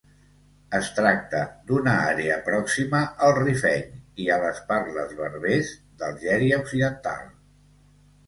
Es 0.77 0.87
tracta 0.99 1.39
d'una 1.71 1.91
àrea 2.13 2.37
pròxima 2.47 3.01
al 3.27 3.33
rifeny 3.39 3.83
i 4.25 4.29
a 4.35 4.39
les 4.45 4.61
parles 4.71 5.13
berbers 5.21 5.69
d'Algèria 6.01 6.61
occidental. 6.65 7.29